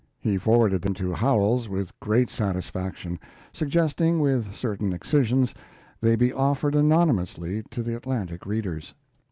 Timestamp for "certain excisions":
4.51-5.53